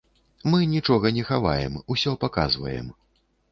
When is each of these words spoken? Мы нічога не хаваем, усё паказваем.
Мы 0.53 0.59
нічога 0.75 1.11
не 1.17 1.27
хаваем, 1.29 1.77
усё 1.97 2.17
паказваем. 2.27 2.91